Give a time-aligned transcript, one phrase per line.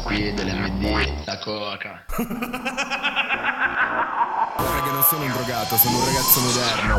[0.00, 2.04] speed, l'MD, la coca.
[4.56, 6.98] Guarda che non sono un drogato, sono un ragazzo moderno.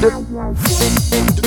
[0.00, 1.37] Dip.